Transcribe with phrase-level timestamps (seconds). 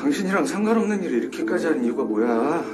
[0.00, 2.64] 당신이랑 상관없는 일을 이렇게까지 한 이유가 뭐야?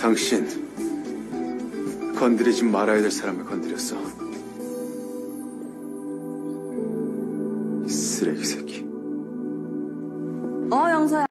[0.00, 0.46] 당신
[2.16, 3.96] 건드리지 말아야 될 사람을 건드렸어.
[7.84, 8.86] 이 쓰레기 새끼.
[10.70, 11.26] 어, 영서야.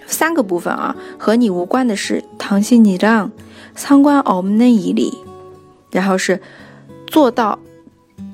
[0.06, 3.30] 三个部分啊，和你无关的事，唐心你让
[3.74, 5.12] 参观我们那一里，
[5.90, 6.40] 然后是
[7.06, 7.58] 做到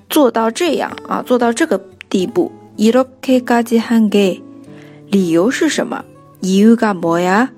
[0.08, 4.40] 做到这样啊，做到这个地步，이렇게까지한 게，
[5.10, 6.04] 理由是什么？
[6.42, 7.50] 이유가뭐 야？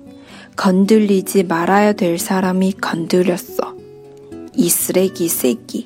[0.56, 3.76] 건들리지 말아야 될 사람이 건드렸어.
[4.56, 5.86] 이 쓰레기 새끼.